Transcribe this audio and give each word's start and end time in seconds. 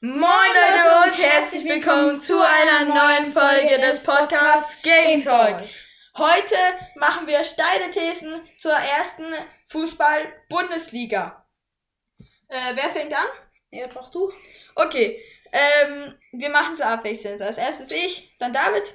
Moin 0.00 0.22
Leute 0.22 1.10
und 1.10 1.18
herzlich 1.20 1.64
willkommen 1.64 2.20
zu 2.20 2.40
einer 2.40 2.84
neuen 2.84 3.32
Folge 3.32 3.80
des 3.80 4.04
Podcasts 4.04 4.80
Game 4.82 5.20
Talk. 5.20 5.60
Heute 6.16 6.54
machen 6.94 7.26
wir 7.26 7.42
steile 7.42 7.90
Thesen 7.90 8.40
zur 8.58 8.74
ersten 8.74 9.24
Fußball-Bundesliga. 9.66 11.44
Äh, 12.46 12.76
wer 12.76 12.90
fängt 12.90 13.12
an? 13.12 13.26
Ja, 13.72 13.88
mach 13.92 14.08
du. 14.10 14.32
Okay, 14.76 15.20
ähm, 15.50 16.16
wir 16.30 16.50
machen 16.50 16.74
es 16.74 16.80
abwechselnd. 16.80 17.42
Als 17.42 17.58
erstes 17.58 17.90
ich, 17.90 18.36
dann 18.38 18.52
David. 18.52 18.94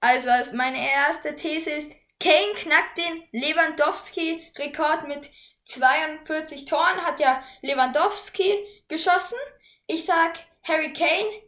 Also 0.00 0.30
meine 0.54 0.90
erste 0.90 1.36
These 1.36 1.70
ist, 1.70 1.92
Kane 2.18 2.54
knackt 2.56 2.98
den 2.98 3.22
Lewandowski-Rekord 3.30 5.06
mit 5.06 5.30
42 5.66 6.64
Toren, 6.64 7.06
hat 7.06 7.20
ja 7.20 7.40
Lewandowski 7.62 8.66
geschossen. 8.88 9.38
Ich 9.86 10.04
sag, 10.04 10.38
Harry 10.62 10.92
Kane 10.92 11.42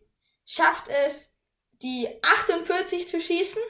schafft 0.45 0.88
es, 0.88 1.34
die 1.82 2.08
48 2.22 3.09
zu 3.09 3.20
schießen. 3.20 3.62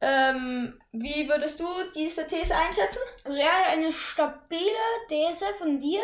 Ähm, 0.00 0.80
wie 0.92 1.28
würdest 1.28 1.58
du 1.58 1.66
diese 1.94 2.26
These 2.26 2.54
einschätzen? 2.54 3.00
Ja, 3.28 3.64
eine 3.66 3.90
stabile 3.90 5.06
These 5.08 5.46
von 5.58 5.80
dir. 5.80 6.02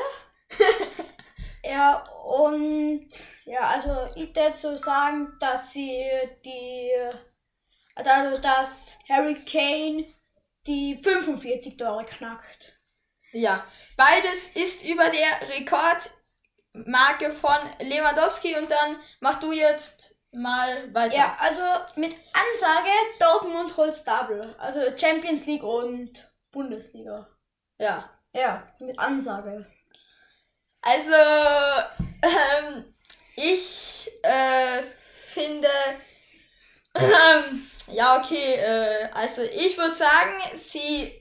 ja, 1.62 2.04
und 2.24 3.08
ja, 3.44 3.60
also 3.68 4.08
ich 4.16 4.34
würde 4.34 4.56
so 4.56 4.76
sagen, 4.76 5.36
dass 5.38 5.72
sie 5.72 6.04
die, 6.44 6.90
also 7.94 8.38
dass 8.38 8.94
Harry 9.08 9.44
Kane 9.44 10.06
die 10.66 10.98
45 10.98 11.76
Tore 11.76 12.04
knackt. 12.04 12.80
Ja, 13.32 13.66
beides 13.96 14.48
ist 14.54 14.84
über 14.84 15.08
der 15.10 15.48
Rekordmarke 16.74 17.30
von 17.30 17.56
Lewandowski 17.80 18.56
und 18.56 18.70
dann 18.70 18.96
mach 19.20 19.40
du 19.40 19.52
jetzt 19.52 20.16
mal 20.32 20.92
weiter. 20.92 21.16
Ja, 21.16 21.36
also 21.38 21.62
mit 21.96 22.14
Ansage, 22.32 22.90
Dortmund 23.20 23.76
holt's 23.76 24.04
Double. 24.04 24.54
Also 24.58 24.80
Champions 24.96 25.46
League 25.46 25.62
und 25.62 26.30
Bundesliga. 26.50 27.28
Ja. 27.78 28.10
Ja, 28.32 28.66
mit 28.80 28.98
Ansage. 28.98 29.64
Also, 30.82 31.12
ähm, 32.22 32.94
ich 33.36 34.10
äh, 34.22 34.82
finde, 34.82 35.68
ähm, 36.96 37.70
ja, 37.86 38.20
okay, 38.20 38.54
äh, 38.54 39.08
also 39.12 39.42
ich 39.42 39.78
würde 39.78 39.94
sagen, 39.94 40.40
sie, 40.54 41.12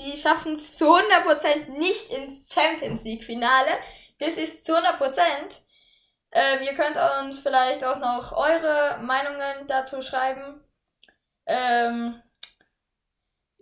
sie 0.00 0.16
schaffen 0.16 0.54
es 0.54 0.76
zu 0.76 0.86
100% 0.86 1.78
nicht 1.78 2.10
ins 2.10 2.52
Champions 2.52 3.04
League 3.04 3.24
Finale. 3.24 3.78
Das 4.18 4.36
ist 4.36 4.66
zu 4.66 4.76
100%. 4.76 5.60
Ähm, 6.32 6.62
ihr 6.62 6.74
könnt 6.74 6.96
uns 7.20 7.40
vielleicht 7.40 7.84
auch 7.84 7.98
noch 7.98 8.32
eure 8.32 8.98
Meinungen 9.02 9.66
dazu 9.66 10.00
schreiben. 10.02 10.64
Ähm, 11.46 12.22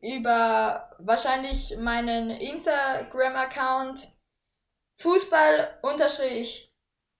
über 0.00 0.94
wahrscheinlich 0.98 1.76
meinen 1.78 2.30
Instagram-Account 2.30 4.08
Fußball 4.96 5.78
unterstrich 5.82 6.72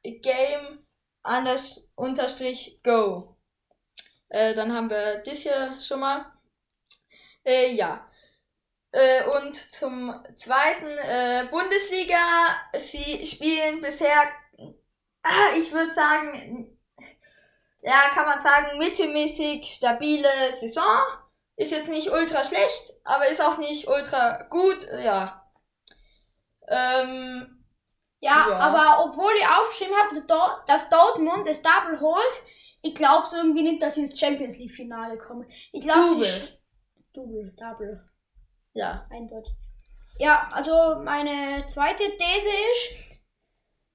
Game 0.02 0.86
unterstrich 1.96 2.80
Go. 2.82 3.36
Äh, 4.28 4.54
dann 4.54 4.72
haben 4.72 4.90
wir 4.90 5.22
das 5.24 5.38
hier 5.38 5.78
schon 5.80 6.00
mal. 6.00 6.26
Äh, 7.44 7.72
ja. 7.72 8.07
Äh, 8.90 9.24
und 9.24 9.54
zum 9.54 10.14
zweiten 10.36 10.86
äh, 10.86 11.46
Bundesliga. 11.50 12.16
Sie 12.76 13.26
spielen 13.26 13.80
bisher, 13.80 14.22
ah, 15.22 15.56
ich 15.56 15.72
würde 15.72 15.92
sagen, 15.92 16.78
ja, 17.82 18.08
kann 18.14 18.26
man 18.26 18.40
sagen, 18.40 18.78
mittelmäßig 18.78 19.66
stabile 19.66 20.52
Saison. 20.52 20.98
Ist 21.56 21.72
jetzt 21.72 21.88
nicht 21.88 22.10
ultra 22.10 22.44
schlecht, 22.44 22.94
aber 23.02 23.28
ist 23.28 23.42
auch 23.42 23.58
nicht 23.58 23.88
ultra 23.88 24.44
gut, 24.44 24.86
ja. 25.02 25.44
Ähm, 26.68 27.64
ja, 28.20 28.46
ja, 28.48 28.58
aber 28.58 29.04
obwohl 29.04 29.32
ich 29.36 29.46
aufgeschrieben 29.46 29.96
habe, 29.96 30.62
dass 30.66 30.88
Dortmund 30.88 31.48
das 31.48 31.62
Double 31.62 32.00
holt, 32.00 32.42
ich 32.82 32.94
glaube 32.94 33.26
irgendwie 33.32 33.62
nicht, 33.62 33.82
dass 33.82 33.96
sie 33.96 34.02
ins 34.02 34.18
Champions 34.18 34.56
League 34.56 34.70
Finale 34.70 35.18
kommen. 35.18 35.50
Ich 35.72 35.84
glaube, 35.84 36.14
Double. 36.14 36.58
Double, 37.12 37.54
Double. 37.56 38.07
Ja. 38.74 39.06
Eindeutig. 39.10 39.52
Ja, 40.18 40.48
also 40.52 41.00
meine 41.02 41.64
zweite 41.66 42.02
These 42.02 42.48
ist, 42.72 43.20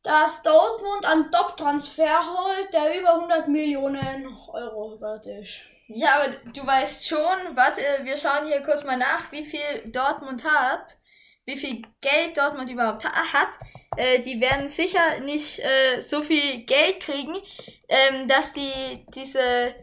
dass 0.04 0.42
Dortmund 0.44 1.06
einen 1.06 1.32
Top-Transfer 1.32 2.22
holt, 2.26 2.74
der 2.74 3.00
über 3.00 3.16
100 3.16 3.48
Millionen 3.48 4.28
Euro 4.52 5.00
wert 5.00 5.28
ist. 5.28 5.62
Ja, 5.88 6.20
aber 6.20 6.34
du 6.54 6.66
weißt 6.66 7.08
schon, 7.08 7.56
warte, 7.56 7.82
wir 8.04 8.18
schauen 8.18 8.48
hier 8.48 8.62
kurz 8.64 8.84
mal 8.84 8.98
nach, 8.98 9.32
wie 9.32 9.44
viel 9.44 9.60
Dortmund 9.86 10.44
hat, 10.44 10.98
wie 11.46 11.58
viel 11.58 11.82
Geld 12.02 12.38
Dortmund 12.38 12.70
überhaupt 12.70 13.06
hat. 13.06 13.50
Äh, 13.98 14.22
die 14.22 14.40
werden 14.40 14.70
sicher 14.70 15.20
nicht 15.20 15.60
äh, 15.60 16.00
so 16.00 16.22
viel 16.22 16.66
Geld 16.66 17.02
kriegen, 17.02 17.36
ähm, 17.90 18.28
dass 18.28 18.54
die 18.54 19.06
diese, 19.14 19.76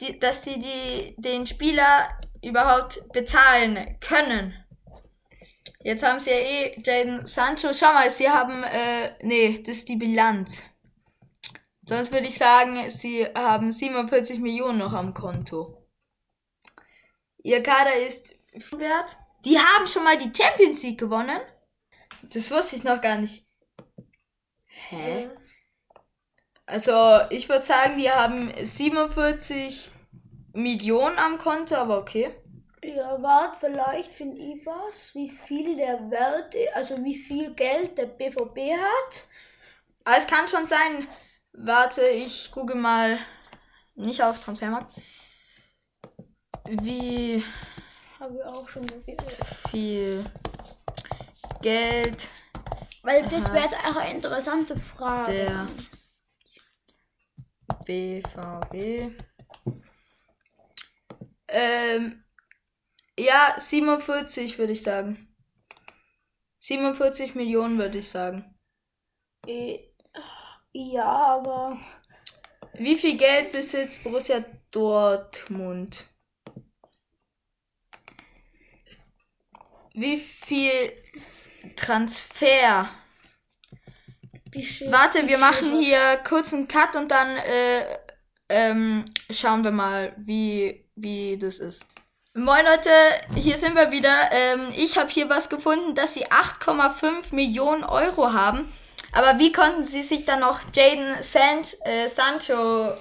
die, 0.00 0.18
dass 0.18 0.40
die, 0.40 0.58
die 0.58 1.14
den 1.18 1.46
Spieler 1.46 2.08
überhaupt 2.48 3.00
bezahlen 3.12 3.98
können. 4.00 4.54
Jetzt 5.80 6.02
haben 6.02 6.20
sie 6.20 6.30
ja 6.30 6.36
eh 6.36 6.80
Jaden 6.84 7.24
Sancho. 7.24 7.72
Schau 7.72 7.92
mal, 7.92 8.10
sie 8.10 8.28
haben, 8.28 8.62
äh, 8.64 9.14
nee, 9.22 9.62
das 9.64 9.76
ist 9.76 9.88
die 9.88 9.96
Bilanz. 9.96 10.64
Sonst 11.86 12.12
würde 12.12 12.26
ich 12.26 12.36
sagen, 12.36 12.90
sie 12.90 13.24
haben 13.24 13.72
47 13.72 14.40
Millionen 14.40 14.78
noch 14.78 14.92
am 14.92 15.14
Konto. 15.14 15.88
Ihr 17.42 17.62
Kader 17.62 17.94
ist 17.94 18.34
wert. 18.52 19.16
Die 19.44 19.58
haben 19.58 19.86
schon 19.86 20.04
mal 20.04 20.18
die 20.18 20.32
Champions 20.36 20.82
League 20.82 20.98
gewonnen. 20.98 21.40
Das 22.22 22.50
wusste 22.50 22.76
ich 22.76 22.84
noch 22.84 23.00
gar 23.00 23.16
nicht. 23.16 23.46
Hä? 24.66 25.30
Also, 26.66 27.20
ich 27.30 27.48
würde 27.48 27.64
sagen, 27.64 27.96
die 27.96 28.10
haben 28.10 28.52
47 28.62 29.90
Millionen 30.52 31.18
am 31.18 31.38
Konto, 31.38 31.74
aber 31.74 31.98
okay. 31.98 32.34
Ja, 32.82 33.20
warte, 33.20 33.58
vielleicht 33.60 34.14
finde 34.14 34.40
ich 34.40 34.64
was, 34.64 35.14
wie 35.14 35.30
viel 35.30 35.76
der 35.76 36.10
Wert, 36.10 36.54
also 36.74 37.02
wie 37.04 37.16
viel 37.16 37.52
Geld 37.54 37.98
der 37.98 38.06
BVB 38.06 38.72
hat. 38.72 39.24
Aber 40.04 40.16
es 40.16 40.26
kann 40.26 40.48
schon 40.48 40.66
sein, 40.66 41.08
Warte, 41.60 42.02
ich 42.02 42.50
gucke 42.52 42.76
mal 42.76 43.18
nicht 43.96 44.22
auf 44.22 44.38
Transfermarkt. 44.38 44.92
Wie 46.64 47.42
habe 48.20 48.46
auch 48.46 48.68
schon 48.68 48.86
viel 49.70 50.22
Geld. 51.60 52.28
Weil 53.02 53.24
das 53.24 53.52
wäre 53.52 53.74
auch 53.88 53.96
eine 53.96 54.14
interessante 54.14 54.78
Frage. 54.78 55.32
Der 55.32 55.66
BVB. 57.84 59.27
Ähm, 61.60 62.22
ja, 63.18 63.56
47 63.58 64.58
würde 64.58 64.74
ich 64.74 64.82
sagen. 64.82 65.34
47 66.58 67.34
Millionen 67.34 67.78
würde 67.78 67.98
ich 67.98 68.08
sagen. 68.08 68.56
E 69.44 69.80
ja, 70.72 71.04
aber. 71.04 71.78
Wie 72.74 72.94
viel 72.94 73.16
Geld 73.16 73.50
besitzt 73.50 74.04
Borussia 74.04 74.44
Dortmund? 74.70 76.04
Wie 79.94 80.18
viel 80.18 80.92
Transfer? 81.74 82.88
Wie 84.52 84.92
Warte, 84.92 85.26
wir 85.26 85.38
machen 85.38 85.80
hier 85.80 86.18
kurz 86.18 86.54
einen 86.54 86.68
Cut 86.68 86.94
und 86.94 87.10
dann 87.10 87.36
äh, 87.38 87.98
ähm, 88.48 89.06
schauen 89.30 89.64
wir 89.64 89.72
mal, 89.72 90.14
wie, 90.16 90.87
wie 91.02 91.38
das 91.38 91.58
ist. 91.58 91.84
Moin 92.34 92.64
Leute, 92.64 92.90
hier 93.34 93.56
sind 93.56 93.74
wir 93.74 93.90
wieder. 93.90 94.30
Ähm, 94.30 94.72
ich 94.76 94.96
habe 94.96 95.10
hier 95.10 95.28
was 95.28 95.48
gefunden, 95.48 95.94
dass 95.94 96.14
sie 96.14 96.26
8,5 96.26 97.34
Millionen 97.34 97.84
Euro 97.84 98.32
haben. 98.32 98.72
Aber 99.12 99.38
wie 99.38 99.52
konnten 99.52 99.84
sie 99.84 100.02
sich 100.02 100.24
dann 100.24 100.40
noch 100.40 100.60
Jaden 100.74 101.22
San 101.22 101.62
äh, 101.84 102.06
Sancho 102.06 102.94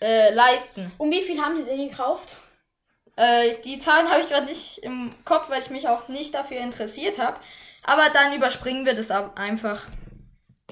äh, 0.00 0.34
leisten? 0.34 0.92
Um 0.98 1.10
wie 1.10 1.22
viel 1.22 1.40
haben 1.40 1.56
sie 1.56 1.64
denn 1.64 1.88
gekauft? 1.88 2.36
Äh, 3.16 3.54
die 3.64 3.78
Zahlen 3.78 4.10
habe 4.10 4.20
ich 4.20 4.28
gerade 4.28 4.46
nicht 4.46 4.78
im 4.78 5.14
Kopf, 5.24 5.48
weil 5.48 5.62
ich 5.62 5.70
mich 5.70 5.88
auch 5.88 6.08
nicht 6.08 6.34
dafür 6.34 6.58
interessiert 6.58 7.18
habe. 7.18 7.38
Aber 7.84 8.10
dann 8.10 8.34
überspringen 8.34 8.84
wir 8.84 8.94
das 8.94 9.10
einfach. 9.10 9.86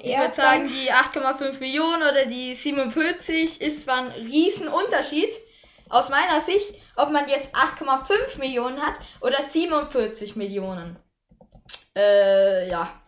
Ich 0.00 0.18
würde 0.18 0.34
sagen, 0.34 0.68
die 0.68 0.92
8,5 0.92 1.60
Millionen 1.60 2.02
oder 2.02 2.26
die 2.26 2.54
47 2.54 3.60
ist 3.60 3.82
zwar 3.82 3.98
ein 3.98 4.10
Riesenunterschied 4.10 5.32
aus 5.92 6.08
meiner 6.08 6.40
Sicht, 6.40 6.74
ob 6.96 7.10
man 7.10 7.28
jetzt 7.28 7.54
8,5 7.54 8.38
Millionen 8.38 8.80
hat 8.80 8.94
oder 9.20 9.40
47 9.42 10.36
Millionen. 10.36 10.96
Äh, 11.94 12.68
ja. 12.68 13.02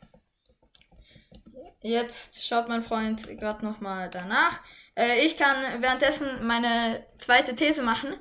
Jetzt 1.81 2.46
schaut 2.46 2.69
mein 2.69 2.82
Freund 2.82 3.26
gerade 3.38 3.64
nochmal 3.64 4.10
danach. 4.10 4.58
Äh, 4.96 5.20
ich 5.25 5.36
kann 5.36 5.82
währenddessen 5.82 6.46
meine 6.46 7.06
zweite 7.19 7.54
These 7.54 7.82
machen. 7.82 8.14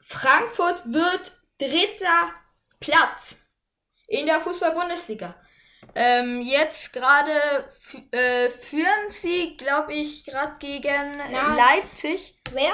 Frankfurt 0.00 0.82
wird 0.92 1.32
dritter 1.58 2.32
Platz 2.80 3.36
in 4.06 4.24
der 4.24 4.40
Fußball-Bundesliga. 4.40 5.34
Ähm, 5.94 6.40
jetzt 6.40 6.94
gerade 6.94 7.30
äh, 8.10 8.48
führen 8.48 9.10
sie, 9.10 9.56
glaube 9.58 9.92
ich, 9.92 10.24
gerade 10.24 10.56
gegen 10.58 11.20
Ja. 11.30 11.54
Leipzig. 11.54 12.38
Wer? 12.52 12.72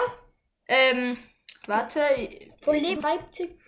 Ähm, 0.68 1.18
warte. 1.66 2.00
Von 2.62 2.82
Leipzig. 2.82 3.58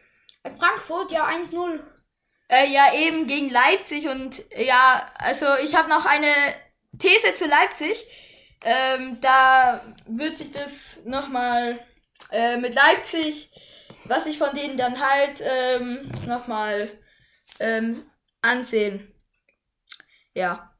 Äh, 0.43 0.51
Frankfurt, 0.51 1.13
ja, 1.13 1.29
1-0. 1.29 1.81
Äh, 2.49 2.71
ja, 2.73 2.95
eben 2.95 3.27
gegen 3.27 3.51
Leipzig 3.51 4.09
und 4.09 4.43
ja, 4.57 5.11
also 5.19 5.47
ich 5.65 5.75
habe 5.75 5.89
noch 5.89 6.07
eine 6.07 6.33
These 6.99 7.35
zu 7.35 7.47
Leipzig. 7.47 8.07
Ähm, 8.63 9.21
da 9.21 9.95
wird 10.07 10.37
sich 10.37 10.53
das 10.53 11.05
nochmal 11.05 11.79
äh, 12.31 12.57
mit 12.57 12.75
Leipzig, 12.75 13.51
was 14.05 14.27
ich 14.27 14.39
von 14.39 14.55
denen 14.55 14.77
dann 14.77 15.01
halt 15.01 15.43
ähm, 15.43 16.11
nochmal 16.27 16.91
ähm, 17.59 18.09
ansehen. 18.43 19.13
Ja. 20.35 20.73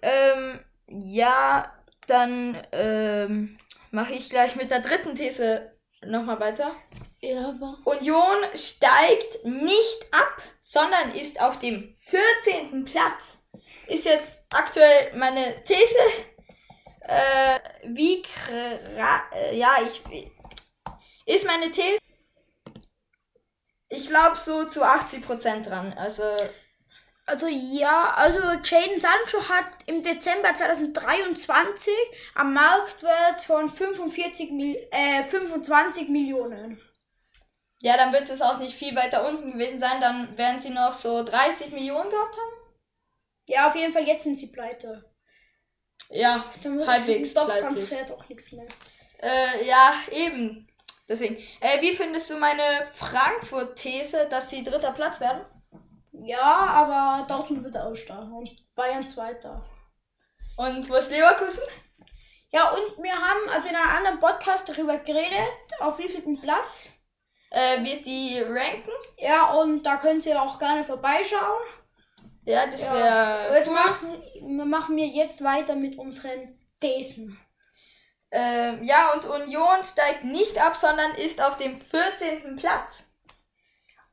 Ähm, 0.00 0.60
ja, 0.88 1.72
dann 2.06 2.60
ähm, 2.72 3.58
mache 3.92 4.14
ich 4.14 4.30
gleich 4.30 4.56
mit 4.56 4.70
der 4.70 4.80
dritten 4.80 5.14
These 5.14 5.78
nochmal 6.04 6.40
weiter. 6.40 6.74
Ja, 7.20 7.50
aber. 7.50 7.78
Union 7.84 8.38
steigt 8.54 9.44
nicht 9.44 10.06
ab, 10.10 10.42
sondern 10.60 11.14
ist 11.14 11.40
auf 11.40 11.58
dem 11.60 11.94
14. 11.94 12.84
Platz. 12.84 13.38
Ist 13.86 14.04
jetzt 14.06 14.42
aktuell 14.52 15.16
meine 15.16 15.62
These. 15.62 15.98
Äh, 17.02 17.58
wie 17.84 18.22
äh, 18.50 19.56
ja, 19.56 19.76
ich 19.86 20.02
ist 21.26 21.46
meine 21.46 21.70
These. 21.70 21.98
Ich 23.88 24.08
glaube 24.08 24.36
so 24.36 24.64
zu 24.66 24.84
80% 24.84 25.68
dran. 25.68 25.92
Also 25.92 26.22
Also 27.26 27.46
ja, 27.46 28.14
also 28.16 28.40
Jaden 28.40 29.00
Sancho 29.00 29.48
hat 29.48 29.64
im 29.86 30.02
Dezember 30.02 30.52
2023 30.54 31.92
am 32.34 32.52
Marktwert 32.52 33.42
von 33.42 33.70
45 33.70 34.50
Mil 34.50 34.76
äh, 34.90 35.22
25 35.24 36.08
Millionen. 36.08 36.80
ja, 37.78 37.96
dann 37.96 38.12
wird 38.12 38.28
es 38.28 38.42
auch 38.42 38.58
nicht 38.58 38.74
viel 38.76 38.94
weiter 38.96 39.26
unten 39.28 39.52
gewesen 39.52 39.78
sein. 39.78 40.00
Dann 40.00 40.36
werden 40.36 40.60
sie 40.60 40.70
noch 40.70 40.92
so 40.92 41.22
30 41.22 41.70
Millionen 41.72 42.10
gehabt 42.10 42.36
haben. 42.36 42.74
Ja, 43.46 43.68
auf 43.68 43.76
jeden 43.76 43.92
Fall 43.92 44.06
jetzt 44.06 44.24
sind 44.24 44.38
sie 44.38 44.50
pleite. 44.50 45.04
Ja, 46.10 46.44
Dann 46.62 46.78
wird 46.78 46.88
Halbwegs 46.88 47.28
es 47.28 47.34
Top-Transfer 47.34 48.04
doch 48.04 48.28
nichts 48.28 48.52
mehr. 48.52 48.66
Äh, 49.20 49.66
ja, 49.66 49.94
eben. 50.10 50.68
Deswegen. 51.08 51.36
Äh, 51.60 51.80
wie 51.80 51.94
findest 51.94 52.28
du 52.30 52.36
meine 52.36 52.62
Frankfurt-These, 52.94 54.26
dass 54.28 54.50
sie 54.50 54.64
dritter 54.64 54.92
Platz 54.92 55.20
werden? 55.20 55.42
Ja, 56.24 56.40
aber 56.40 57.26
Dortmund 57.26 57.64
wird 57.64 57.76
aussteigen 57.76 58.32
und 58.32 58.50
Bayern 58.74 59.06
zweiter. 59.06 59.64
Und 60.56 60.88
wo 60.88 60.94
ist 60.94 61.10
Leverkusen? 61.10 61.62
Ja, 62.50 62.70
und 62.70 63.02
wir 63.02 63.14
haben 63.14 63.48
also 63.50 63.68
in 63.68 63.74
einem 63.76 63.90
anderen 63.90 64.20
Podcast 64.20 64.68
darüber 64.68 64.98
geredet, 64.98 65.48
auf 65.80 65.98
wie 65.98 66.08
vielen 66.08 66.40
Platz. 66.40 66.90
Äh, 67.50 67.82
wie 67.82 67.92
ist 67.92 68.06
die 68.06 68.38
Ranken? 68.40 68.90
Ja, 69.18 69.52
und 69.54 69.82
da 69.84 69.96
könnt 69.96 70.24
ihr 70.26 70.40
auch 70.40 70.58
gerne 70.58 70.84
vorbeischauen. 70.84 71.62
Ja, 72.44 72.66
das 72.66 72.86
Ja. 72.86 72.94
wäre 72.94 73.56
Jetzt 73.58 73.68
cool. 73.68 73.74
machen, 73.74 74.22
wir 74.56 74.64
machen 74.64 74.96
wir 74.96 75.06
jetzt 75.06 75.42
weiter 75.44 75.74
mit 75.74 75.96
unseren 75.98 76.58
Thesen. 76.80 77.38
Ähm, 78.30 78.82
ja, 78.82 79.12
und 79.12 79.24
Union 79.26 79.84
steigt 79.84 80.24
nicht 80.24 80.58
ab, 80.58 80.76
sondern 80.76 81.12
ist 81.14 81.42
auf 81.42 81.56
dem 81.56 81.80
14. 81.80 82.56
Platz. 82.56 83.04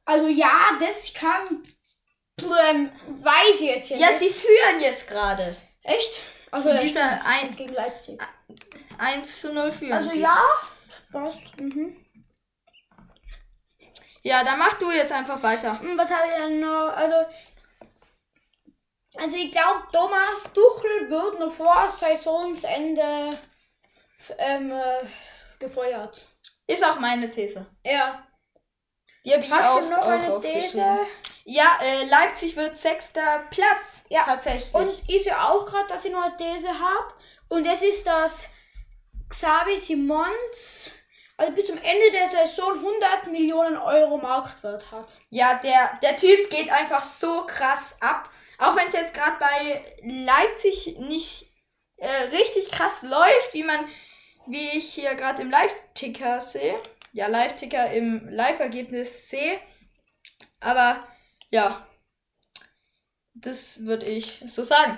Also 0.05 0.27
ja, 0.27 0.51
das 0.79 1.13
kann. 1.13 1.63
Ähm, 2.43 2.91
weiß 3.21 3.61
ich 3.61 3.67
jetzt 3.75 3.89
ja, 3.91 3.97
Ja, 3.97 4.07
nicht. 4.09 4.19
sie 4.19 4.29
führen 4.29 4.79
jetzt 4.81 5.07
gerade. 5.07 5.55
Echt? 5.83 6.21
Also 6.51 6.69
ja, 6.69 6.77
dieser 6.77 7.25
ein- 7.25 7.55
gegen 7.55 7.73
Leipzig. 7.73 8.19
1 8.97 9.41
zu 9.41 9.53
0 9.53 9.71
führen 9.71 9.93
Also 9.93 10.09
sie. 10.09 10.19
ja, 10.19 10.41
passt. 11.11 11.41
Mhm. 11.59 11.95
Ja, 14.23 14.43
dann 14.43 14.59
mach 14.59 14.73
du 14.75 14.91
jetzt 14.91 15.11
einfach 15.13 15.41
weiter. 15.41 15.79
Hm, 15.79 15.97
Was 15.97 16.11
habe 16.11 16.27
ich 16.27 16.33
denn 16.35 16.59
noch? 16.59 16.89
Also, 16.95 17.15
also 19.17 19.35
ich 19.35 19.51
glaube, 19.51 19.87
Thomas 19.93 20.43
Tuchel 20.53 21.09
wird 21.09 21.39
noch 21.39 21.53
vor 21.53 21.89
Saisonsende 21.89 23.39
ähm, 24.37 24.71
äh, 24.71 25.05
gefeuert. 25.59 26.25
Ist 26.67 26.83
auch 26.83 26.99
meine 26.99 27.29
These. 27.29 27.65
Ja. 27.85 28.27
Die 29.25 29.33
habe 29.33 29.43
ich 29.43 29.51
Hast 29.51 29.67
auch, 29.69 29.79
du 29.79 29.89
noch 29.89 29.97
auch 29.99 30.07
eine. 30.07 30.39
These? 30.41 30.85
Ja, 31.51 31.79
äh, 31.81 32.05
Leipzig 32.05 32.55
wird 32.55 32.77
sechster 32.77 33.43
Platz. 33.49 34.05
Ja. 34.09 34.23
Tatsächlich. 34.23 34.71
Und 34.75 34.91
ich 35.07 35.23
sehe 35.23 35.41
auch 35.41 35.65
gerade, 35.65 35.87
dass 35.87 36.05
ich 36.05 36.11
noch 36.11 36.21
eine 36.21 36.37
These 36.37 36.69
habe. 36.69 37.13
Und 37.47 37.65
das 37.65 37.81
ist, 37.81 38.05
dass 38.05 38.49
Xavi 39.29 39.75
Simons 39.75 40.91
also 41.37 41.53
bis 41.53 41.65
zum 41.65 41.77
Ende 41.77 42.11
der 42.11 42.27
Saison 42.27 42.73
100 42.75 43.31
Millionen 43.31 43.77
Euro 43.77 44.17
Marktwert 44.17 44.91
hat. 44.91 45.15
Ja, 45.31 45.59
der, 45.63 45.97
der 46.03 46.17
Typ 46.17 46.51
geht 46.51 46.69
einfach 46.69 47.01
so 47.01 47.45
krass 47.47 47.95
ab. 47.99 48.29
Auch 48.59 48.75
wenn 48.75 48.87
es 48.87 48.93
jetzt 48.93 49.15
gerade 49.15 49.37
bei 49.39 49.95
Leipzig 50.03 50.97
nicht 50.99 51.47
äh, 51.97 52.25
richtig 52.25 52.69
krass 52.69 53.01
läuft, 53.01 53.53
wie 53.53 53.63
man, 53.63 53.87
wie 54.45 54.77
ich 54.77 54.93
hier 54.93 55.15
gerade 55.15 55.41
im 55.41 55.49
Live-Ticker 55.49 56.41
sehe. 56.41 56.79
Ja, 57.13 57.25
Live-Ticker 57.25 57.89
im 57.91 58.29
Live-Ergebnis 58.29 59.31
sehe. 59.31 59.59
Aber 60.59 61.07
ja, 61.49 61.87
das 63.33 63.85
würde 63.85 64.05
ich 64.05 64.43
so 64.47 64.63
sagen. 64.63 64.97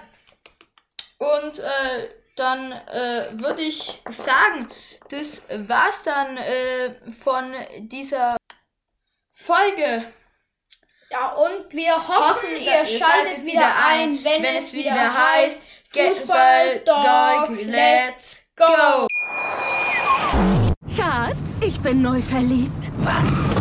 Und 1.17 1.59
äh, 1.59 2.09
dann 2.35 2.71
äh, 2.71 3.27
würde 3.33 3.61
ich 3.61 4.01
sagen, 4.09 4.69
das 5.09 5.43
war's 5.67 6.01
dann 6.03 6.37
äh, 6.37 6.95
von 7.11 7.53
dieser 7.79 8.37
Folge. 9.31 10.11
Ja, 11.11 11.33
und 11.33 11.73
wir 11.73 11.95
hoffen, 11.95 12.23
Hoffen, 12.23 12.55
ihr 12.55 12.85
schaltet 12.85 13.45
wieder 13.45 13.75
ein, 13.85 14.23
wenn, 14.23 14.43
es 14.55 14.71
wieder 14.71 15.13
heißt 15.13 15.61
Fußball 15.91 16.79
Dog, 16.85 17.49
let's 17.65 18.49
go! 18.55 19.07
Schatz, 20.95 21.59
ich 21.61 21.79
bin 21.81 22.01
neu 22.01 22.21
verliebt. 22.21 22.91
Was? 22.99 23.60